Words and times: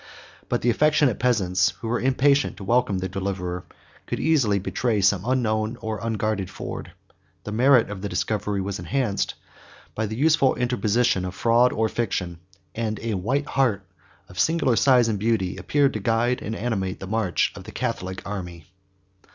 But 0.49 0.63
the 0.63 0.71
affectionate 0.71 1.19
peasants 1.19 1.73
who 1.79 1.87
were 1.87 1.99
impatient 2.01 2.57
to 2.57 2.63
welcome 2.63 2.97
their 2.97 3.07
deliverer, 3.07 3.65
could 4.07 4.19
easily 4.19 4.57
betray 4.57 4.99
some 4.99 5.21
unknown 5.23 5.77
or 5.79 5.99
unguarded 6.01 6.49
ford: 6.49 6.93
the 7.43 7.51
merit 7.51 7.87
of 7.91 8.01
the 8.01 8.09
discovery 8.09 8.61
was 8.61 8.79
enhanced 8.79 9.35
by 9.93 10.07
the 10.07 10.15
useful 10.17 10.55
interposition 10.55 11.23
of 11.23 11.35
fraud 11.35 11.71
or 11.71 11.87
fiction; 11.87 12.39
and 12.73 12.99
a 13.03 13.13
white 13.13 13.45
hart, 13.45 13.85
of 14.27 14.39
singular 14.39 14.75
size 14.75 15.07
and 15.07 15.19
beauty, 15.19 15.55
appeared 15.57 15.93
to 15.93 15.99
guide 15.99 16.41
and 16.41 16.55
animate 16.55 16.99
the 16.99 17.05
march 17.05 17.53
of 17.55 17.65
the 17.65 17.71
Catholic 17.71 18.23
army. 18.25 18.65